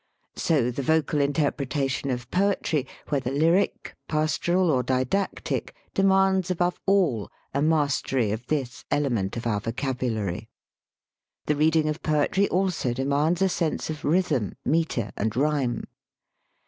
[0.35, 6.79] So the vocal in terpretation of poetry (whether lyric, pas toral, or didactic) demands, above
[6.87, 10.49] all, a mas tery of this element of our vocabulary.
[11.45, 15.83] The reading of poetry also demands a sense of rhythm, metre, and rhyme.